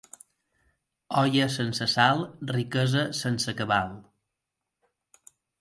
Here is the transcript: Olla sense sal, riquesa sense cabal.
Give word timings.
Olla 1.23 1.49
sense 1.57 1.87
sal, 1.93 2.25
riquesa 2.53 3.05
sense 3.21 3.55
cabal. 3.63 3.95